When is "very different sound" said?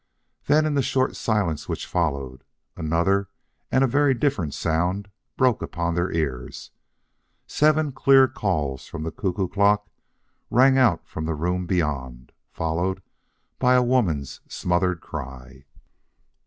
3.87-5.11